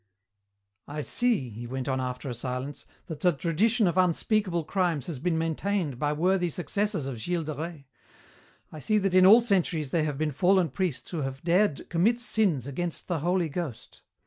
[0.87, 5.19] "I see," he went on after a silence, "that the tradition of unspeakable crimes has
[5.19, 7.83] been maintained by worthy successors of Gilles de Rais.
[8.71, 12.19] I see that in all centuries there have been fallen priests who have dared commit
[12.19, 14.01] sins against the Holy Ghost.